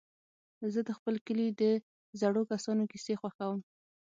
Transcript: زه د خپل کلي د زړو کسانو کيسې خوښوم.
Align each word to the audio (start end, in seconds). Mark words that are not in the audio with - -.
زه 0.73 0.79
د 0.87 0.89
خپل 0.97 1.15
کلي 1.27 1.47
د 1.61 1.63
زړو 2.19 2.41
کسانو 2.51 2.83
کيسې 2.91 3.13
خوښوم. 3.21 3.59